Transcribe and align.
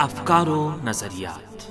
افکار 0.00 0.46
و 0.46 0.70
نظریات۔ 0.84 1.70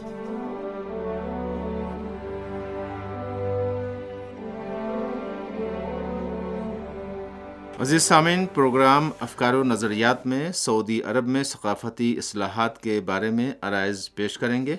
عزیز 7.81 8.03
سامعین، 8.03 8.45
پروگرام 8.45 9.09
افکار 9.19 9.53
و 9.53 9.63
نظریات 9.63 10.27
میں 10.27 10.51
سعودی 10.51 11.01
عرب 11.01 11.27
میں 11.27 11.43
ثقافتی 11.43 12.17
اصلاحات 12.17 12.81
کے 12.81 13.01
بارے 13.05 13.29
میں 13.29 13.51
عرائض 13.61 14.09
پیش 14.15 14.37
کریں 14.37 14.65
گے۔ 14.65 14.75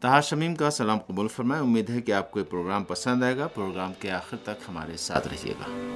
تہا 0.00 0.20
شمیم 0.20 0.54
کا 0.54 0.70
سلام 0.70 0.98
قبول 0.98 1.28
فرمائے 1.28 1.62
امید 1.62 1.90
ہے 1.90 2.00
کہ 2.00 2.12
آپ 2.12 2.30
کو 2.30 2.38
یہ 2.38 2.44
پروگرام 2.44 2.84
پسند 2.84 3.22
آئے 3.22 3.36
گا۔ 3.36 3.46
پروگرام 3.46 3.92
کے 3.98 4.10
آخر 4.10 4.36
تک 4.36 4.62
ہمارے 4.68 4.96
ساتھ 4.96 5.28
رہیے 5.28 5.52
گا۔ 5.52 5.94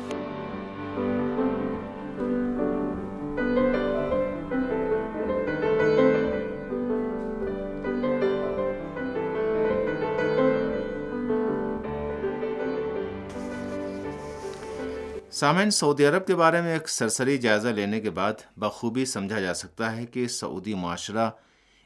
سامعین، 15.39 15.71
سعودی 15.71 16.07
عرب 16.07 16.27
کے 16.27 16.35
بارے 16.37 16.61
میں 16.61 16.73
ایک 16.73 16.89
سرسری 16.89 17.39
جائزہ 17.39 17.69
لینے 17.69 18.01
کے 18.01 18.11
بعد 18.11 18.33
بخوبی 18.57 19.05
سمجھا 19.05 19.41
جا 19.41 19.55
سکتا 19.55 19.97
ہے 19.97 20.07
کہ 20.07 20.29
سعودی 20.29 20.75
معاشرہ 20.75 21.31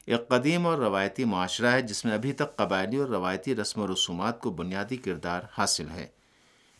ایک 0.05 0.27
قدیم 0.27 0.65
اور 0.67 0.77
روایتی 0.77 1.23
معاشرہ 1.23 1.71
ہے، 1.71 1.81
جس 1.81 2.05
میں 2.05 2.13
ابھی 2.13 2.31
تک 2.31 2.55
قبائلی 2.55 2.97
اور 2.97 3.07
روایتی 3.07 3.55
رسم 3.55 3.81
و 3.81 3.87
رسومات 3.87 4.39
کو 4.39 4.51
بنیادی 4.51 4.97
کردار 4.97 5.41
حاصل 5.57 5.89
ہے۔ 5.95 6.07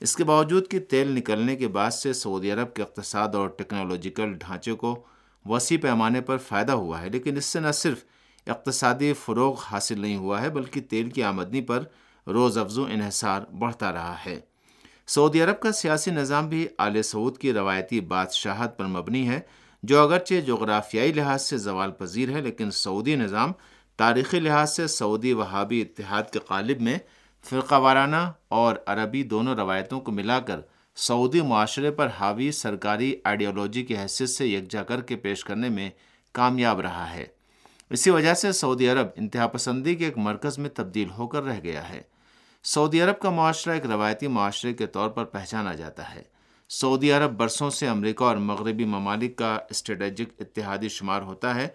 اس 0.01 0.15
کے 0.15 0.23
باوجود 0.23 0.67
کہ 0.67 0.79
تیل 0.79 1.07
نکلنے 1.07 1.55
کے 1.55 1.67
بعد 1.67 1.91
سے 1.91 2.13
سعودی 2.13 2.51
عرب 2.51 2.73
کے 2.73 2.81
اقتصاد 2.81 3.35
اور 3.35 3.49
ٹیکنالوجیکل 3.49 4.33
ڈھانچے 4.33 4.73
کو 4.73 5.03
وسیع 5.45 5.77
پیمانے 5.81 6.21
پر 6.21 6.37
فائدہ 6.37 6.71
ہوا 6.71 7.01
ہے، 7.01 7.09
لیکن 7.09 7.37
اس 7.37 7.45
سے 7.45 7.59
نہ 7.59 7.71
صرف 7.71 8.03
اقتصادی 8.47 9.13
فروغ 9.13 9.59
حاصل 9.71 9.99
نہیں 9.99 10.17
ہوا 10.17 10.41
ہے، 10.41 10.49
بلکہ 10.49 10.81
تیل 10.81 11.09
کی 11.09 11.23
آمدنی 11.23 11.61
پر 11.61 11.83
روز 12.27 12.57
افزو 12.57 12.85
انحصار 12.85 13.41
بڑھتا 13.59 13.93
رہا 13.93 14.15
ہے۔ 14.25 14.39
سعودی 15.07 15.41
عرب 15.41 15.59
کا 15.59 15.71
سیاسی 15.71 16.11
نظام 16.11 16.49
بھی 16.49 16.67
آل 16.77 17.01
سعود 17.01 17.37
کی 17.37 17.53
روایتی 17.53 18.01
بادشاہت 18.01 18.77
پر 18.77 18.85
مبنی 18.85 19.29
ہے، 19.29 19.39
جو 19.83 20.01
اگرچہ 20.01 20.41
جغرافیائی 20.41 21.13
لحاظ 21.13 21.41
سے 21.41 21.57
زوال 21.57 21.91
پذیر 21.91 22.29
ہے، 22.29 22.41
لیکن 22.41 22.71
سعودی 22.71 23.15
نظام 23.15 23.51
تاریخی 23.97 24.39
لحاظ 24.39 24.75
سے 24.75 24.87
سعودی 24.87 25.33
وہابی 25.33 25.81
اتحاد 25.81 26.23
کے 26.33 26.39
قالب 26.39 26.81
میں 26.81 26.97
فرقہ 27.49 27.75
وارانہ 27.75 28.31
اور 28.47 28.75
عربی 28.85 29.23
دونوں 29.23 29.55
روایتوں 29.55 29.99
کو 29.99 30.11
ملا 30.11 30.39
کر 30.39 30.59
سعودی 30.95 31.41
معاشرے 31.41 31.91
پر 31.91 32.07
حاوی 32.19 32.51
سرکاری 32.51 33.15
آئیڈیالوجی 33.23 33.83
کی 33.83 33.97
حیثیت 33.97 34.29
سے 34.29 34.47
یکجا 34.47 34.83
کر 34.83 35.01
کے 35.01 35.15
پیش 35.15 35.43
کرنے 35.43 35.69
میں 35.69 35.89
کامیاب 36.31 36.79
رہا 36.79 37.13
ہے۔ 37.13 37.25
اسی 37.89 38.09
وجہ 38.09 38.33
سے 38.33 38.51
سعودی 38.51 38.89
عرب 38.89 39.07
انتہا 39.15 39.47
پسندی 39.47 39.95
کے 39.95 40.05
ایک 40.05 40.17
مرکز 40.17 40.57
میں 40.57 40.69
تبدیل 40.69 41.09
ہو 41.09 41.27
کر 41.27 41.43
رہ 41.43 41.59
گیا 41.63 41.89
ہے۔ 41.89 42.01
سعودی 42.65 43.01
عرب 43.01 43.19
کا 43.19 43.29
معاشرہ 43.29 43.73
ایک 43.73 43.85
روایتی 43.85 44.27
معاشرے 44.27 44.73
کے 44.73 44.85
طور 44.87 45.09
پر 45.09 45.23
پہچانا 45.23 45.73
جاتا 45.73 46.15
ہے۔ 46.15 46.21
سعودی 46.69 47.11
عرب 47.11 47.31
برسوں 47.31 47.69
سے 47.69 47.87
امریکہ 47.87 48.23
اور 48.23 48.35
مغربی 48.35 48.85
ممالک 48.85 49.35
کا 49.35 49.57
اسٹریٹجک 49.69 50.29
اتحادی 50.39 50.89
شمار 50.89 51.21
ہوتا 51.21 51.55
ہے، 51.55 51.67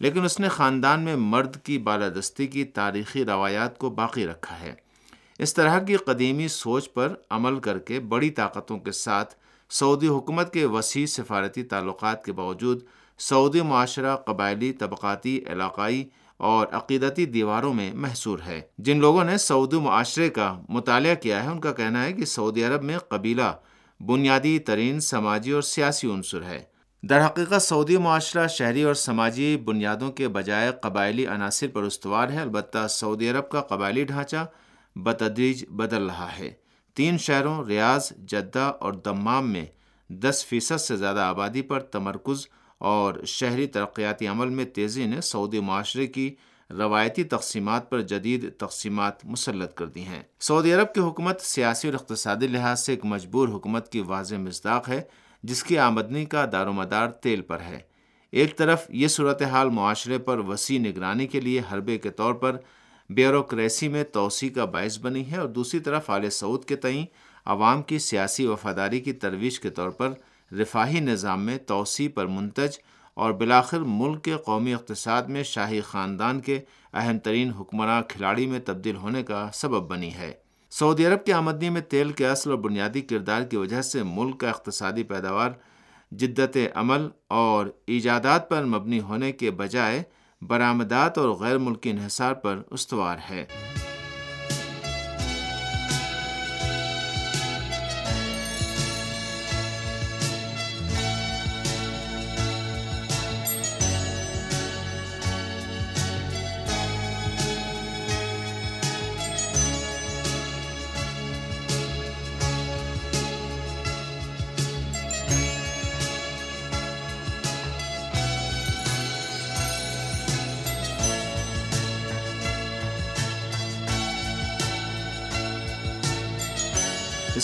لیکن 0.00 0.24
اس 0.24 0.40
نے 0.40 0.48
خاندان 0.48 1.00
میں 1.00 1.16
مرد 1.16 1.56
کی 1.56 1.78
بالادستی 1.78 2.46
کی 2.46 2.64
تاریخی 2.64 3.24
روایات 3.24 3.78
کو 3.78 3.90
باقی 3.90 4.26
رکھا 4.26 4.60
ہے۔ 4.60 4.74
اس 5.38 5.54
طرح 5.54 5.78
کی 5.78 5.96
قدیمی 5.96 6.48
سوچ 6.48 6.92
پر 6.92 7.14
عمل 7.30 7.58
کر 7.58 7.78
کے 7.78 8.00
بڑی 8.00 8.30
طاقتوں 8.30 8.78
کے 8.78 8.92
ساتھ 8.92 9.34
سعودی 9.70 10.08
حکومت 10.08 10.52
کے 10.52 10.64
وسیع 10.64 11.06
سفارتی 11.06 11.62
تعلقات 11.62 12.24
کے 12.24 12.32
باوجود 12.32 12.84
سعودی 13.18 13.60
معاشرہ 13.60 14.16
قبائلی 14.16 14.72
طبقاتی 14.72 15.40
علاقائی 15.46 16.04
اور 16.44 16.66
عقیدتی 16.72 17.26
دیواروں 17.26 17.74
میں 17.74 17.92
محصور 17.94 18.38
ہے۔ 18.46 18.60
جن 18.78 19.00
لوگوں 19.00 19.24
نے 19.24 19.38
سعودی 19.38 19.76
معاشرے 19.76 20.28
کا 20.30 20.60
مطالعہ 20.68 21.14
کیا 21.14 21.44
ہے، 21.44 21.48
ان 21.48 21.60
کا 21.60 21.72
کہنا 21.72 22.04
ہے 22.04 22.12
کہ 22.12 22.24
سعودی 22.24 22.64
عرب 22.64 22.82
میں 22.82 22.98
قبیلہ 22.98 23.50
بنیادی 24.00 24.58
ترین 24.58 25.00
سماجی 25.00 25.50
اور 25.50 25.62
سیاسی 25.62 26.10
عنصر 26.10 26.42
ہے۔ 26.42 26.62
در 27.02 27.26
حقیقت، 27.26 27.62
سعودی 27.62 27.96
معاشرہ 27.96 28.46
شہری 28.46 28.82
اور 28.82 28.94
سماجی 28.94 29.56
بنیادوں 29.56 30.12
کے 30.12 30.28
بجائے 30.28 30.72
قبائلی 30.82 31.26
عناصر 31.26 31.66
پر 31.72 31.82
استوار 31.82 32.28
ہے۔ 32.28 32.40
البتہ 32.40 32.86
سعودی 32.90 33.30
عرب 33.30 33.48
کا 33.48 33.60
قبائلی 33.60 34.04
ڈھانچہ 34.04 34.46
بتدریج 34.96 35.64
بدل 35.68 36.06
رہا 36.06 36.28
ہے۔ 36.38 36.50
تین 36.94 37.18
شہروں، 37.18 37.64
ریاض، 37.64 38.12
جدہ 38.18 38.72
اور 38.80 38.92
دمام 38.92 39.50
میں 39.50 39.66
دس 40.08 40.46
فیصد 40.46 40.80
سے 40.80 40.96
زیادہ 40.96 41.20
آبادی 41.20 41.62
پر 41.62 41.80
تمرکز 41.80 42.46
اور 42.78 43.14
شہری 43.26 43.66
ترقیاتی 43.66 44.26
عمل 44.26 44.48
میں 44.48 44.64
تیزی 44.64 45.06
نے 45.06 45.20
سعودی 45.20 45.60
معاشرے 45.60 46.06
کی 46.06 46.34
روایتی 46.70 47.24
تقسیمات 47.24 47.90
پر 47.90 48.00
جدید 48.00 48.56
تقسیمات 48.58 49.24
مسلط 49.24 49.74
کر 49.74 49.86
دی 49.86 50.02
ہیں۔ 50.02 50.22
سعودی 50.40 50.72
عرب 50.72 50.94
کی 50.94 51.00
حکومت 51.00 51.40
سیاسی 51.40 51.88
اور 51.88 51.94
اقتصادی 51.94 52.46
لحاظ 52.46 52.80
سے 52.80 52.92
ایک 52.92 53.04
مجبور 53.04 53.48
حکومت 53.48 53.92
کی 53.92 54.00
واضح 54.00 54.34
مصداق 54.34 54.88
ہے، 54.88 55.02
جس 55.42 55.64
کی 55.64 55.78
آمدنی 55.78 56.24
کا 56.24 56.46
دار 56.52 56.66
و 56.66 56.72
مدار 56.72 57.08
تیل 57.08 57.40
پر 57.40 57.60
ہے۔ 57.60 57.78
ایک 58.32 58.56
طرف 58.56 58.84
یہ 58.88 59.08
صورتحال 59.08 59.68
معاشرے 59.68 60.18
پر 60.18 60.38
وسیع 60.38 60.78
نگرانی 60.78 61.26
کے 61.26 61.40
لیے 61.40 61.62
حربے 61.72 61.98
کے 61.98 62.10
طور 62.10 62.34
پر 62.34 62.56
بیوروکریسی 63.10 63.88
میں 63.88 64.04
توسیع 64.04 64.50
کا 64.50 64.64
باعث 64.64 64.98
بنی 64.98 65.30
ہے 65.30 65.36
اور 65.36 65.48
دوسری 65.48 65.80
طرف 65.80 66.10
آل 66.10 66.30
سعود 66.30 66.64
کے 66.64 66.76
تئیں 66.76 67.06
عوام 67.44 67.82
کی 67.82 67.98
سیاسی 67.98 68.46
وفاداری 68.46 69.00
کی 69.00 69.12
ترویج 69.12 69.60
کے 69.60 69.70
طور 69.70 69.90
پر 69.90 70.10
رفاہی 70.60 71.00
نظام 71.00 71.44
میں 71.46 71.58
توسیع 71.58 72.08
پر 72.14 72.26
منتج 72.26 72.78
اور 73.14 73.32
بلاخر 73.32 73.78
ملک 73.78 74.24
کے 74.24 74.36
قومی 74.36 74.74
اقتصاد 74.74 75.22
میں 75.22 75.42
شاہی 75.42 75.80
خاندان 75.80 76.40
کے 76.40 76.60
اہم 76.92 77.18
ترین 77.18 77.50
حکمراں 77.50 78.02
کھلاڑی 78.02 78.46
میں 78.46 78.60
تبدیل 78.64 78.96
ہونے 78.96 79.22
کا 79.22 79.48
سبب 79.54 79.90
بنی 79.90 80.14
ہے۔ 80.14 80.32
سعودی 80.70 81.06
عرب 81.06 81.24
کی 81.24 81.32
آمدنی 81.32 81.70
میں 81.70 81.80
تیل 81.80 82.12
کے 82.12 82.26
اصل 82.26 82.50
اور 82.50 82.58
بنیادی 82.58 83.00
کردار 83.00 83.42
کی 83.42 83.56
وجہ 83.56 83.82
سے 83.82 84.02
ملک 84.02 84.40
کا 84.40 84.48
اقتصادی 84.48 85.02
پیداوار 85.02 85.50
جدت 86.10 86.58
عمل 86.74 87.08
اور 87.28 87.66
ایجادات 87.86 88.48
پر 88.48 88.64
مبنی 88.64 89.00
ہونے 89.00 89.32
کے 89.32 89.50
بجائے 89.50 90.02
برآمدات 90.42 91.18
اور 91.18 91.28
غیر 91.28 91.58
ملکی 91.58 91.90
انحصار 91.90 92.32
پر 92.32 92.62
استوار 92.70 93.16
ہے۔ 93.30 93.44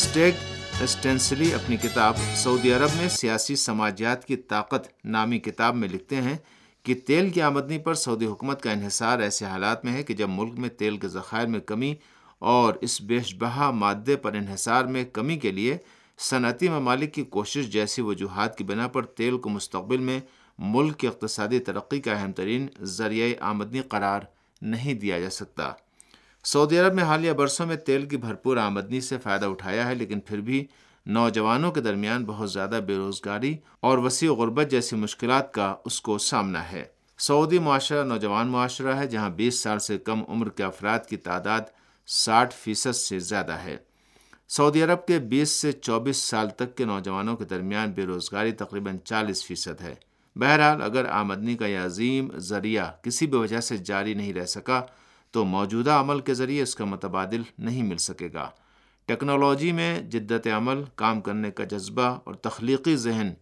اسٹیگ 0.00 0.32
اسٹینسلی 0.80 1.54
اپنی 1.54 1.76
کتاب 1.76 2.14
سعودی 2.36 2.72
عرب 2.72 2.88
میں 3.00 3.08
سیاسی 3.08 3.56
سماجیات 3.56 4.24
کی 4.24 4.36
طاقت 4.36 5.04
نامی 5.04 5.38
کتاب 5.38 5.74
میں 5.74 5.88
لکھتے 5.88 6.16
ہیں 6.16 6.36
کہ 6.82 6.94
تیل 7.06 7.30
کی 7.30 7.42
آمدنی 7.42 7.78
پر 7.78 7.94
سعودی 7.94 8.26
حکومت 8.26 8.62
کا 8.62 8.72
انحصار 8.72 9.18
ایسے 9.18 9.44
حالات 9.44 9.84
میں 9.84 9.92
ہے 9.92 10.02
کہ 10.02 10.14
جب 10.14 10.28
ملک 10.28 10.58
میں 10.58 10.68
تیل 10.68 10.96
کے 10.96 11.08
ذخائر 11.08 11.46
میں 11.46 11.60
کمی 11.60 11.94
اور 12.38 12.74
اس 12.80 13.02
بیش 13.02 13.34
بہا 13.34 13.70
مادے 13.70 14.16
پر 14.16 14.32
انحصار 14.32 14.84
میں 14.84 15.04
کمی 15.04 15.38
کے 15.38 15.50
لیے 15.50 15.76
صنعتی 16.18 16.68
ممالک 16.68 17.14
کی 17.14 17.24
کوشش 17.24 17.66
جیسی 17.66 18.02
وجوہات 18.02 18.58
کی 18.58 18.64
بنا 18.64 18.88
پر 18.88 19.02
تیل 19.02 19.38
کو 19.38 19.48
مستقبل 19.48 19.98
میں 19.98 20.20
ملک 20.58 20.98
کی 20.98 21.06
اقتصادی 21.06 21.58
ترقی 21.58 22.00
کا 22.00 22.12
اہم 22.12 22.32
ترین 22.32 22.66
ذریعہ 22.82 23.28
آمدنی 23.40 23.80
قرار 23.80 24.20
نہیں 24.62 24.94
دیا 24.94 25.20
جا 25.20 25.30
سکتا۔ 25.30 25.72
سعودی 26.44 26.78
عرب 26.78 26.94
میں 26.94 27.04
حالیہ 27.04 27.32
برسوں 27.32 27.66
میں 27.66 27.76
تیل 27.76 28.06
کی 28.08 28.16
بھرپور 28.16 28.56
آمدنی 28.56 29.00
سے 29.00 29.18
فائدہ 29.18 29.46
اٹھایا 29.46 29.88
ہے، 29.88 29.94
لیکن 29.94 30.20
پھر 30.20 30.40
بھی 30.40 30.66
نوجوانوں 31.06 31.72
کے 31.72 31.80
درمیان 31.80 32.24
بہت 32.24 32.52
زیادہ 32.52 32.80
بے 32.86 32.96
روزگاری 32.96 33.56
اور 33.80 33.98
وسیع 33.98 34.32
غربت 34.32 34.70
جیسی 34.70 34.96
مشکلات 34.96 35.52
کا 35.54 35.74
اس 35.84 36.00
کو 36.00 36.18
سامنا 36.18 36.72
ہے۔ 36.72 36.84
سعودی 37.18 37.58
معاشرہ 37.58 38.04
نوجوان 38.04 38.48
معاشرہ 38.48 38.96
ہے، 38.96 39.06
جہاں 39.06 39.30
بیس 39.30 39.60
سال 39.60 39.78
سے 39.78 39.98
کم 39.98 40.22
عمر 40.28 40.48
کے 40.48 40.62
افراد 40.62 40.98
کی 41.08 41.16
تعداد 41.16 41.60
ساٹھ 42.06 42.54
فیصد 42.54 42.96
سے 42.96 43.18
زیادہ 43.18 43.52
ہے۔ 43.52 43.76
سعودی 44.48 44.82
عرب 44.82 45.06
کے 45.06 45.18
بیس 45.18 45.50
سے 45.50 45.72
چوبیس 45.72 46.16
سال 46.16 46.48
تک 46.48 46.76
کے 46.76 46.84
نوجوانوں 46.84 47.36
کے 47.36 47.44
درمیان 47.44 47.90
بے 47.90 48.06
روزگاری 48.06 48.52
تقریباً 48.52 48.98
چالیس 48.98 49.44
فیصد 49.44 49.80
ہے۔ 49.80 49.94
بہرحال، 50.36 50.82
اگر 50.82 51.04
آمدنی 51.04 51.56
کا 51.56 51.66
یہ 51.66 51.78
عظیم 51.78 52.28
ذریعہ 52.38 52.90
کسی 53.02 53.26
بھی 53.26 53.38
وجہ 53.38 53.60
سے 53.60 53.76
جاری 53.76 54.14
نہیں 54.14 54.32
رہ 54.32 54.44
سکا 54.44 54.80
تو 55.30 55.44
موجودہ 55.44 55.90
عمل 55.90 56.20
کے 56.20 56.34
ذریعے 56.34 56.62
اس 56.62 56.74
کا 56.74 56.84
متبادل 56.84 57.42
نہیں 57.58 57.82
مل 57.82 57.96
سکے 57.96 58.28
گا۔ 58.34 58.50
ٹیکنالوجی 59.06 59.72
میں 59.72 60.02
جدت 60.02 60.48
عمل، 60.56 60.82
کام 60.94 61.20
کرنے 61.20 61.50
کا 61.50 61.64
جذبہ 61.64 62.18
اور 62.24 62.34
تخلیقی 62.34 62.96
ذہن، 62.96 63.32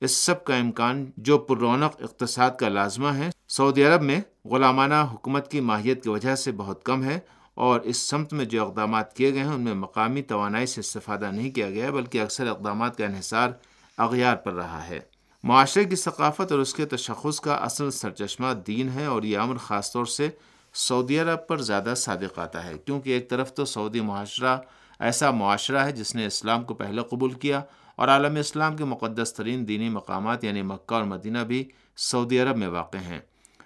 اس 0.00 0.16
سب 0.16 0.44
کا 0.44 0.56
امکان 0.56 1.10
جو 1.16 1.38
پر 1.38 1.58
رونق 1.58 2.02
اقتصاد 2.02 2.50
کا 2.50 2.68
لازمہ 2.68 3.08
ہے۔ 3.08 3.30
سعودی 3.48 3.84
عرب 3.84 4.02
میں 4.02 4.20
غلامانہ 4.44 5.06
حکومت 5.12 5.50
کی 5.50 5.60
ماہیت 5.60 6.02
کی 6.02 6.08
وجہ 6.08 6.34
سے 6.34 6.52
بہت 6.52 6.84
کم 6.84 7.04
ہے 7.04 7.20
اور 7.54 7.80
اس 7.80 7.96
سمت 7.96 8.32
میں 8.32 8.44
جو 8.44 8.66
اقدامات 8.66 9.16
کیے 9.16 9.32
گئے 9.32 9.40
ہیں، 9.40 9.54
ان 9.54 9.60
میں 9.60 9.74
مقامی 9.74 10.22
توانائی 10.22 10.66
سے 10.66 10.80
استفادہ 10.80 11.30
نہیں 11.30 11.50
کیا 11.50 11.70
گیا، 11.70 11.90
بلکہ 11.90 12.20
اکثر 12.20 12.46
اقدامات 12.46 12.98
کا 12.98 13.04
انحصار 13.04 13.50
اغیار 13.98 14.36
پر 14.36 14.52
رہا 14.52 14.88
ہے۔ 14.88 15.00
معاشرے 15.44 15.84
کی 15.84 15.96
ثقافت 15.96 16.52
اور 16.52 16.60
اس 16.60 16.74
کے 16.74 16.84
تشخص 16.84 17.40
کا 17.40 17.54
اصل 17.54 17.90
سرچشمہ 17.90 18.46
دین 18.66 18.88
ہے 18.88 19.04
اور 19.04 19.22
یہ 19.22 19.38
امر 19.38 19.56
خاص 19.56 19.92
طور 19.92 20.04
سے 20.04 20.28
سعودی 20.74 21.18
عرب 21.18 21.46
پر 21.48 21.60
زیادہ 21.60 21.94
صادق 21.96 22.38
آتا 22.38 22.64
ہے، 22.64 22.78
کیونکہ 22.78 23.10
ایک 23.10 23.30
طرف 23.30 23.54
تو 23.54 23.64
سعودی 23.64 24.00
معاشرہ 24.00 24.56
ایسا 25.00 25.30
معاشرہ 25.30 25.84
ہے 25.84 25.92
جس 25.92 26.14
نے 26.14 26.26
اسلام 26.26 26.64
کو 26.64 26.74
پہلے 26.74 27.02
قبول 27.10 27.32
کیا 27.32 27.60
اور 27.96 28.08
عالم 28.08 28.36
اسلام 28.36 28.76
کے 28.76 28.84
مقدس 28.84 29.34
ترین 29.34 29.68
دینی 29.68 29.88
مقامات 29.88 30.44
یعنی 30.44 30.62
مکہ 30.62 30.94
اور 30.94 31.04
مدینہ 31.04 31.38
بھی 31.38 31.68
سعودی 31.96 32.38
عرب 32.40 32.56
میں 32.56 32.68
واقع 32.68 32.98
ہیں۔ 32.98 33.18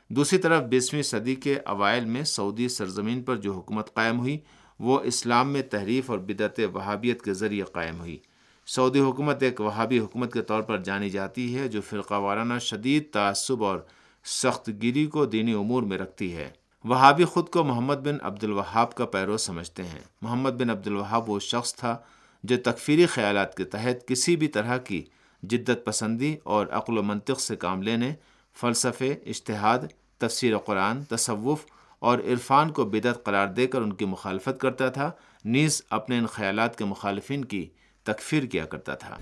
دوسری 0.08 0.38
طرف 0.38 0.62
بیسویں 0.62 1.02
صدی 1.02 1.34
کے 1.34 1.58
اوائل 1.64 2.04
میں 2.04 2.22
سعودی 2.22 2.68
سرزمین 2.68 3.22
پر 3.22 3.36
جو 3.36 3.52
حکومت 3.52 3.94
قائم 3.94 4.18
ہوئی، 4.18 4.38
وہ 4.78 5.00
اسلام 5.00 5.52
میں 5.52 5.62
تحریف 5.62 6.10
اور 6.10 6.18
بدعت 6.18 6.60
وہابیت 6.72 7.22
کے 7.22 7.32
ذریعے 7.32 7.64
قائم 7.64 8.00
ہوئی۔ 8.00 8.18
سعودی 8.66 9.00
حکومت 9.00 9.42
ایک 9.42 9.60
وہابی 9.60 9.98
حکومت 9.98 10.32
کے 10.32 10.42
طور 10.42 10.62
پر 10.62 10.78
جانی 10.78 11.10
جاتی 11.10 11.58
ہے، 11.58 11.68
جو 11.68 11.80
فرقہ 11.80 12.14
وارانہ 12.14 12.58
شدید 12.60 13.12
تعصب 13.12 13.64
اور 13.64 13.78
سخت 14.24 14.70
گیری 14.82 15.06
کو 15.06 15.26
دینی 15.26 15.52
امور 15.52 15.82
میں 15.82 15.98
رکھتی 15.98 16.36
ہے۔ 16.36 16.50
وہابی 16.84 17.24
خود 17.24 17.48
کو 17.48 17.64
محمد 17.64 17.94
بن 17.94 18.16
عبد 18.22 18.44
الوہاب 18.44 18.94
کا 18.94 19.06
پیرو 19.06 19.36
سمجھتے 19.36 19.82
ہیں۔ 19.82 20.00
محمد 20.22 20.50
بن 20.50 20.70
عبد 20.70 20.86
الوہاب 20.86 21.30
وہ 21.30 21.40
شخص 21.40 21.74
تھا 21.74 21.96
جو 22.44 22.56
تکفیری 22.64 23.06
خیالات 23.06 23.56
کے 23.56 23.64
تحت 23.64 24.08
کسی 24.08 24.36
بھی 24.36 24.48
طرح 24.48 24.76
کی 24.76 25.04
جدت 25.42 25.84
پسندی 25.84 26.36
اور 26.44 26.66
عقل 26.66 26.98
و 26.98 27.02
منطق 27.02 27.40
سے 27.40 27.56
کام 27.56 27.82
لینے، 27.82 28.14
فلسفے 28.60 29.14
اشتہاد 29.26 29.78
تفسیر 30.18 30.58
قرآن، 30.58 31.04
تصوف 31.04 31.64
اور 31.98 32.18
عرفان 32.18 32.70
کو 32.70 32.84
بدعت 32.84 33.24
قرار 33.24 33.46
دے 33.46 33.66
کر 33.66 33.80
ان 33.80 33.92
کی 33.92 34.04
مخالفت 34.04 34.60
کرتا 34.60 34.88
تھا، 34.88 35.10
نیز 35.44 35.82
اپنے 35.90 36.18
ان 36.18 36.26
خیالات 36.26 36.78
کے 36.78 36.84
مخالفین 36.84 37.44
کی 37.44 37.68
تکفیر 38.02 38.42
کیا 38.42 38.64
کرتا 38.64 38.94
تھا۔ 38.94 39.18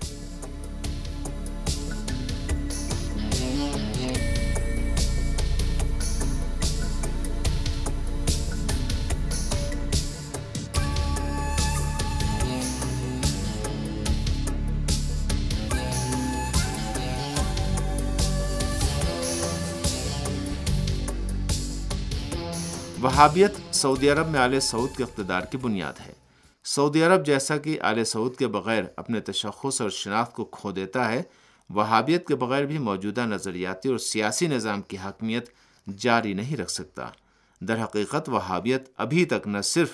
وہابیت 23.03 23.75
سعودی 23.75 24.09
عرب 24.09 24.27
میں 24.27 24.39
آل 24.39 24.59
سعود 24.59 24.95
کے 24.97 25.03
اقتدار 25.03 25.41
کی 25.41 25.57
بنیاد 25.57 25.93
ہے۔ 26.07 26.13
سعودی 26.63 27.03
عرب 27.03 27.25
جیسا 27.25 27.57
کہ 27.57 27.81
آل 27.81 28.03
سعود 28.03 28.35
کے 28.35 28.47
بغیر 28.47 28.83
اپنے 28.97 29.19
تشخص 29.19 29.81
اور 29.81 29.89
شناخت 29.89 30.33
کو 30.33 30.45
کھو 30.45 30.71
دیتا 30.71 31.11
ہے، 31.11 31.23
وہابیت 31.69 32.27
کے 32.27 32.35
بغیر 32.35 32.65
بھی 32.65 32.77
موجودہ 32.77 33.21
نظریاتی 33.21 33.89
اور 33.89 33.97
سیاسی 33.97 34.47
نظام 34.47 34.81
کی 34.81 34.97
حاکمیت 34.97 35.49
جاری 35.97 36.33
نہیں 36.33 36.57
رکھ 36.57 36.71
سکتا۔ 36.71 37.07
در 37.61 37.83
حقیقت 37.83 38.29
وہابیت 38.29 38.89
ابھی 38.97 39.25
تک 39.25 39.47
نہ 39.47 39.61
صرف 39.61 39.89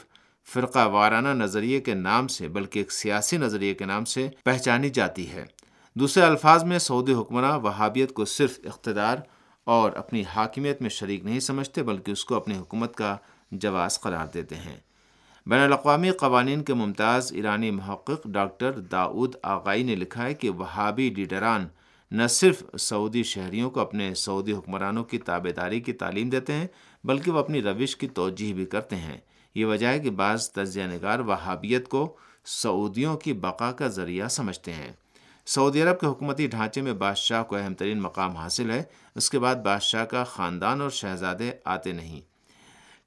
فرقہ 0.53 0.87
وارانہ 0.87 1.29
نظریے 1.29 1.79
کے 1.79 1.93
نام 1.93 2.27
سے 2.27 2.47
بلکہ 2.47 2.79
ایک 2.79 2.91
سیاسی 2.91 3.37
نظریے 3.37 3.73
کے 3.73 3.85
نام 3.85 4.05
سے 4.05 4.29
پہچانی 4.45 4.89
جاتی 4.89 5.31
ہے۔ 5.31 5.45
دوسرے 5.95 6.23
الفاظ 6.23 6.63
میں، 6.63 6.79
سعودی 6.79 7.13
حکمراں 7.13 7.59
وہابیت 7.59 8.13
کو 8.13 8.25
صرف 8.25 8.59
اقتدار 8.65 9.17
اور 9.69 9.91
اپنی 9.91 10.23
حاکمیت 10.35 10.81
میں 10.81 10.89
شریک 10.89 11.25
نہیں 11.25 11.39
سمجھتے 11.39 11.83
بلکہ 11.83 12.11
اس 12.11 12.25
کو 12.25 12.35
اپنی 12.35 12.57
حکومت 12.57 12.95
کا 12.95 13.17
جواز 13.51 13.99
قرار 13.99 14.27
دیتے 14.33 14.55
ہیں۔ 14.55 14.77
بین 15.45 15.59
الاقوامی 15.59 16.11
قوانین 16.11 16.63
کے 16.63 16.73
ممتاز 16.73 17.33
ایرانی 17.33 17.71
محقق 17.71 18.27
ڈاکٹر 18.27 18.71
داؤد 18.71 19.35
آغائی 19.43 19.83
نے 19.83 19.95
لکھا 19.95 20.25
ہے 20.25 20.33
کہ 20.33 20.49
وہابی 20.49 21.09
لیڈران 21.09 21.67
نہ 22.11 22.27
صرف 22.27 22.63
سعودی 22.79 23.23
شہریوں 23.23 23.69
کو 23.69 23.79
اپنے 23.79 24.15
سعودی 24.15 24.53
حکمرانوں 24.53 25.03
کی 25.03 25.17
تابے 25.17 25.51
داری 25.51 25.79
کی 25.79 25.93
تعلیم 25.93 26.29
دیتے 26.29 26.53
ہیں 26.53 26.67
بلکہ 27.03 27.31
وہ 27.31 27.39
اپنی 27.39 27.61
روش 27.61 27.95
کی 27.95 28.07
توجہ 28.07 28.53
بھی 28.53 28.65
کرتے 28.65 28.95
ہیں۔ 28.95 29.17
یہ 29.55 29.65
وجہ 29.65 29.87
ہے 29.87 29.99
کہ 29.99 30.09
بعض 30.09 30.49
تجزیہ 30.49 30.83
نگار 30.83 31.19
وہابیت 31.19 31.87
کو 31.89 32.15
سعودیوں 32.45 33.17
کی 33.17 33.33
بقا 33.33 33.71
کا 33.71 33.87
ذریعہ 33.87 34.27
سمجھتے 34.27 34.73
ہیں۔ 34.73 34.91
سعودی 35.49 35.81
عرب 35.81 35.99
کے 35.99 36.07
حکومتی 36.07 36.47
ڈھانچے 36.47 36.81
میں 36.81 36.93
بادشاہ 36.93 37.43
کو 37.43 37.55
اہم 37.55 37.73
ترین 37.73 38.01
مقام 38.01 38.31
حاصل 38.31 38.69
ہے، 38.69 38.83
اس 39.15 39.29
کے 39.29 39.39
بعد 39.39 39.55
بادشاہ 39.55 40.05
کا 40.05 40.23
خاندان 40.23 40.81
اور 40.81 40.89
شہزادے 40.89 41.51
آتے 41.65 41.91
نہیں۔ 41.91 42.21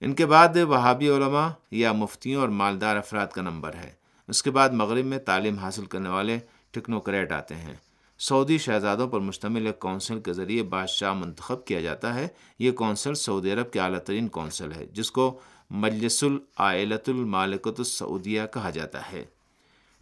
ان 0.00 0.14
کے 0.14 0.26
بعد 0.26 0.56
وہابی 0.68 1.08
علماء 1.08 1.48
یا 1.70 1.92
مفتیوں 1.92 2.40
اور 2.40 2.48
مالدار 2.48 2.96
افراد 2.96 3.26
کا 3.26 3.42
نمبر 3.42 3.74
ہے۔ 3.74 3.90
اس 4.28 4.42
کے 4.42 4.50
بعد 4.50 4.70
مغرب 4.70 5.04
میں 5.04 5.18
تعلیم 5.18 5.58
حاصل 5.58 5.84
کرنے 5.84 6.08
والے 6.08 6.38
ٹیکنوکریٹ 6.70 7.32
آتے 7.32 7.54
ہیں۔ 7.54 7.74
سعودی 8.18 8.58
شہزادوں 8.58 9.08
پر 9.08 9.20
مشتمل 9.20 9.66
ایک 9.66 9.78
کونسل 9.78 10.20
کے 10.20 10.32
ذریعے 10.32 10.62
بادشاہ 10.62 11.12
منتخب 11.12 11.64
کیا 11.64 11.80
جاتا 11.80 12.14
ہے۔ 12.14 12.28
یہ 12.58 12.70
کونسل 12.70 13.14
سعودی 13.14 13.52
عرب 13.52 13.70
کے 13.70 13.80
اعلیٰ 13.80 13.98
ترین 13.98 14.28
کونسل 14.28 14.72
ہے، 14.72 14.86
جس 14.86 15.10
کو 15.10 15.40
مجلس 15.70 16.24
العائلۃ 16.24 17.08
المالکت 17.08 17.78
السعودیہ 17.78 18.42
کہا 18.52 18.70
جاتا 18.70 19.12
ہے۔ 19.12 19.24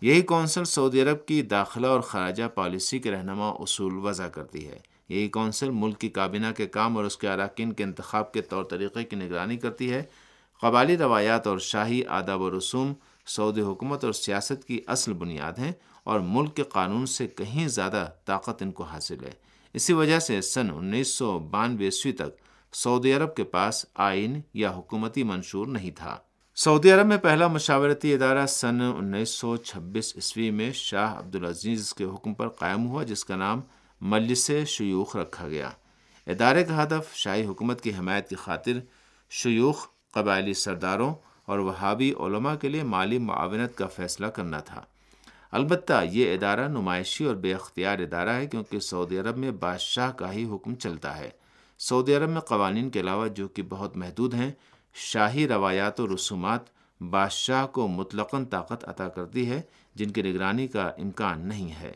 یہی 0.01 0.23
کونسل 0.23 0.65
سعودی 0.65 1.03
عرب 1.03 1.27
کی 1.27 1.43
داخلہ 1.43 1.87
اور 1.87 2.01
خراجہ 2.01 2.43
پالیسی 2.55 2.99
کے 2.99 3.11
رہنما 3.11 3.49
اصول 3.49 3.99
وضع 3.99 4.27
کرتی 4.27 4.69
ہے۔ 4.69 4.79
یہی 5.09 5.29
کونسل 5.29 5.71
ملک 5.71 5.99
کی 5.99 6.09
کابینہ 6.09 6.47
کے 6.57 6.67
کام 6.67 6.97
اور 6.97 7.05
اس 7.05 7.17
کے 7.17 7.29
اراکین 7.29 7.73
کے 7.73 7.85
انتخاب 7.85 8.33
کے 8.33 8.43
طور 8.43 8.65
طریقے 8.65 9.05
کی 9.05 9.17
نگرانی 9.17 9.57
کرتی 9.57 9.93
ہے۔ 9.93 10.03
قبالی 10.61 10.97
روایات 10.97 11.47
اور 11.47 11.59
شاہی 11.59 12.05
آداب 12.05 12.41
و 12.41 12.59
رسوم 12.59 12.93
سعودی 13.27 13.61
حکومت 13.61 14.05
اور 14.05 14.13
سیاست 14.13 14.65
کی 14.65 14.81
اصل 14.87 15.13
بنیاد 15.13 15.53
ہیں 15.59 15.73
اور 16.05 16.21
ملک 16.21 16.57
کے 16.57 16.63
قانون 16.63 17.07
سے 17.07 17.27
کہیں 17.27 17.69
زیادہ 17.69 18.09
طاقت 18.25 18.63
ان 18.63 18.73
کو 18.73 18.83
حاصل 18.83 19.25
ہے۔ 19.25 19.33
اسی 19.75 19.93
وجہ 19.93 20.19
سے 20.19 20.41
سن 20.41 20.71
انیس 20.71 21.09
سو 21.09 21.39
بانوے 21.39 21.85
عیسوی 21.85 22.13
تک 22.13 22.31
سعودی 22.73 23.13
عرب 23.13 23.35
کے 23.35 23.45
پاس 23.45 23.87
آئین 23.95 24.41
یا 24.55 24.71
حکومتی 24.71 25.23
منشور 25.23 25.67
نہیں 25.67 25.91
تھا۔ 25.91 26.19
سعودی 26.63 26.93
عرب 26.93 27.07
میں 27.07 27.17
پہلا 27.17 27.47
مشاورتی 27.47 28.15
ادارہ 28.15 28.47
سن 28.47 28.81
انیس 28.81 29.31
سو 29.31 29.57
چھبیس 29.57 30.13
عیسوی 30.17 30.51
میں 30.51 30.73
شاہ 30.73 31.19
عبدالعزیز 31.19 31.95
کے 31.95 32.05
حکم 32.05 32.35
پر 32.35 32.49
قائم 32.49 32.87
ہوا، 32.87 33.03
جس 33.03 33.25
کا 33.25 33.37
نام 33.37 33.61
مجلس 34.01 34.51
شیوخ 34.67 35.17
رکھا 35.17 35.49
گیا۔ 35.49 35.71
ادارے 36.27 36.65
کا 36.65 36.83
ہدف 36.83 37.15
شاہی 37.15 37.47
حکومت 37.47 37.81
کی 37.81 37.91
حمایت 37.99 38.29
کی 38.29 38.37
خاطر 38.37 38.73
شیوخ، 39.31 39.87
قبائلی 40.15 40.55
سرداروں 40.55 41.15
اور 41.47 41.59
وہابی 41.59 42.13
علماء 42.13 42.55
کے 42.55 42.69
لیے 42.69 42.83
مالی 42.83 43.19
معاونت 43.19 43.77
کا 43.77 43.87
فیصلہ 43.87 44.27
کرنا 44.27 44.61
تھا۔ 44.61 44.81
البتہ 45.51 46.05
یہ 46.11 46.35
ادارہ 46.35 46.69
نمائشی 46.69 47.25
اور 47.25 47.35
بے 47.35 47.55
اختیار 47.55 47.99
ادارہ 47.99 48.29
ہے، 48.29 48.47
کیونکہ 48.47 48.81
سعودی 48.81 49.19
عرب 49.19 49.37
میں 49.37 49.51
بادشاہ 49.51 50.13
کا 50.13 50.33
ہی 50.33 50.45
حکم 50.45 50.75
چلتا 50.75 51.17
ہے۔ 51.17 51.31
سعودی 51.79 52.15
عرب 52.15 52.29
میں 52.29 52.41
قوانین 52.41 52.91
کے 52.91 53.01
علاوہ 53.01 53.29
جو 53.29 53.49
کہ 53.49 53.63
بہت 53.63 53.97
محدود 53.97 54.35
ہیں 54.35 54.53
شاہی 54.95 55.49
روایات 55.49 56.01
و 56.01 56.15
رسومات 56.15 56.61
بادشاہ 57.01 57.67
کو 57.67 57.89
مطلقاً 57.89 58.45
طاقت 58.45 58.89
عطا 58.89 59.09
کرتی 59.09 59.51
ہے، 59.51 59.63
جن 59.95 60.11
کی 60.11 60.23
نگرانی 60.23 60.67
کا 60.67 60.83
امکان 60.83 61.49
نہیں 61.49 61.73
ہے۔ 61.73 61.93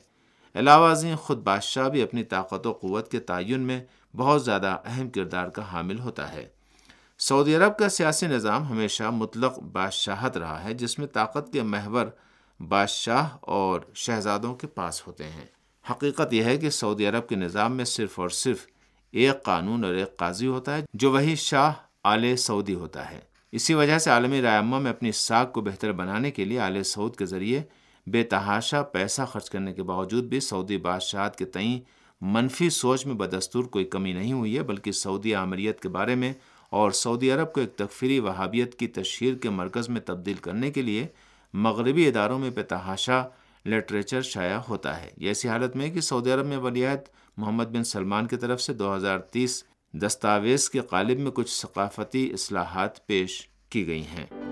علاوہ 0.55 0.91
ازیں 0.91 1.17
خود 1.17 1.39
بادشاہ 1.39 1.89
بھی 1.89 2.03
اپنی 2.03 2.25
طاقت 2.25 2.67
و 2.67 2.73
قوت 2.73 3.11
کے 3.11 3.21
تعین 3.21 3.61
میں 3.61 3.85
بہت 4.17 4.45
زیادہ 4.45 4.77
اہم 4.85 5.09
کردار 5.11 5.49
کا 5.49 5.73
حامل 5.73 5.99
ہوتا 5.99 6.33
ہے۔ 6.33 6.49
سعودی 7.19 7.55
عرب 7.55 7.79
کا 7.79 7.89
سیاسی 7.89 8.27
نظام 8.27 8.69
ہمیشہ 8.69 9.03
مطلق 9.03 9.59
بادشاہت 9.59 10.37
رہا 10.37 10.65
ہے، 10.65 10.75
جس 10.75 10.99
میں 10.99 11.07
طاقت 11.07 11.53
کے 11.53 11.63
محور 11.63 12.07
بادشاہ 12.61 13.29
اور 13.41 13.81
شہزادوں 13.95 14.55
کے 14.55 14.67
پاس 14.67 15.07
ہوتے 15.07 15.25
ہیں۔ 15.25 15.47
حقیقت 15.91 16.33
یہ 16.33 16.45
ہے 16.45 16.57
کہ 16.57 16.71
سعودی 16.71 17.07
عرب 17.07 17.29
کے 17.29 17.37
نظام 17.37 17.77
میں 17.77 17.85
صرف 17.85 18.21
اور 18.21 18.29
صرف 18.29 18.67
ایک 19.11 19.43
قانون 19.43 19.85
اور 19.85 19.95
ایک 19.95 20.17
قاضی 20.17 20.47
ہوتا 20.47 20.77
ہے، 20.77 20.83
جو 20.95 21.13
وہی 21.13 21.37
شاہ 21.37 21.73
آل 22.05 22.37
سعودی 22.37 22.75
ہوتا 22.75 23.11
ہے۔ 23.11 23.21
اسی 23.53 23.75
وجہ 23.75 23.99
سے 23.99 24.11
عالمی 24.11 24.43
رائمہ 24.43 24.79
میں 24.79 24.91
اپنی 24.91 25.13
ساکھ 25.13 25.53
کو 25.53 25.61
بہتر 25.61 25.93
بنانے 25.93 26.31
کے 26.31 26.45
لیے 26.45 26.61
آل 26.61 26.83
سعود 26.83 27.17
کے 27.17 27.27
ذریعے 27.27 27.63
بے 28.07 28.23
تحاشا 28.23 28.83
پیسہ 28.83 29.23
خرچ 29.23 29.51
کرنے 29.51 29.73
کے 29.73 29.83
باوجود 29.83 30.25
بھی 30.25 30.41
سعودی 30.41 30.77
بادشاہت 30.77 31.37
کے 31.37 31.45
تئیں 31.45 31.81
منفی 32.21 32.71
سوچ 32.71 33.07
میں 33.07 33.15
بدستور 33.15 33.65
کوئی 33.65 33.85
کمی 33.85 34.13
نہیں 34.13 34.33
ہوئی 34.33 34.57
ہے، 34.57 34.63
بلکہ 34.63 34.93
سعودی 34.93 35.35
عامریت 35.35 35.81
کے 35.81 35.89
بارے 35.89 36.15
میں 36.15 36.33
اور 36.71 36.91
سعودی 36.91 37.31
عرب 37.31 37.53
کو 37.53 37.61
ایک 37.61 37.77
تکفیری 37.77 38.19
وہابیت 38.19 38.79
کی 38.79 38.87
تشہیر 38.87 39.35
کے 39.35 39.51
مرکز 39.51 39.89
میں 39.89 40.01
تبدیل 40.01 40.35
کرنے 40.35 40.71
کے 40.71 40.83
لیے 40.83 41.07
مغربی 41.55 42.09
اداروں 42.09 42.39
میں 42.39 42.51
بے 42.51 42.63
تحاشا 42.63 43.23
لٹریچر 43.67 44.23
شائع 44.23 44.59
ہوتا 44.69 45.03
ہے۔ 45.03 45.11
یہ 45.17 45.29
ایسی 45.29 45.49
حالت 45.49 45.77
میں 45.77 45.91
کہ 45.91 46.01
سعودی 46.01 46.31
عرب 46.31 46.47
میں 46.47 46.57
ولیعت 46.57 46.99
محمد 47.37 47.65
بن 47.65 47.85
سلمان 47.85 48.27
کی 48.27 48.37
طرف 48.37 48.63
سے 48.63 48.75
دو 48.75 48.97
ہزار 48.97 49.19
تیس 49.19 49.65
دستاویز 50.03 50.71
کے 50.71 50.81
قالب 50.81 51.19
میں 51.19 51.31
کچھ 51.31 51.51
ثقافتی 51.51 52.31
اصلاحات 52.33 53.07
پیش 53.07 53.49
کی 53.71 53.87
گئی 53.87 54.03
ہیں۔ 54.03 54.44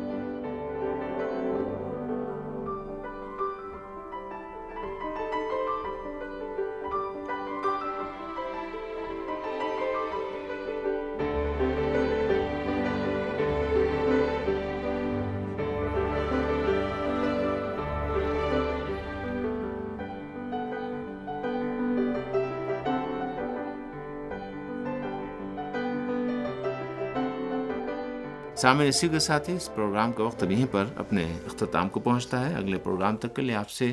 سامعین، 28.63 28.89
اسی 28.89 29.09
کے 29.09 29.19
ساتھ 29.19 29.51
ہی 29.51 29.57
اس 29.57 29.75
پروگرام 29.75 30.13
کا 30.13 30.23
وقت 30.23 30.45
یہیں 30.49 30.67
پر 30.71 30.85
اپنے 30.97 31.39
اختتام 31.47 31.89
کو 31.89 32.01
پہنچتا 32.01 32.49
ہے۔ 32.49 32.55
اگلے 32.55 32.79
پروگرام 32.79 33.17
تک 33.17 33.37
کے 33.37 33.43
لیے 33.43 33.55
آپ 33.55 33.71
سے 33.71 33.93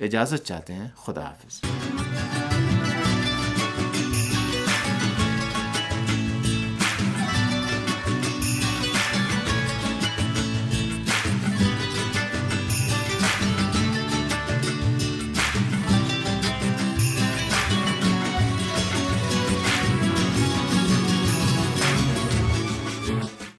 اجازت 0.00 0.46
چاہتے 0.46 0.72
ہیں۔ 0.72 0.88
خدا 0.96 1.22
حافظ۔ 1.22 1.60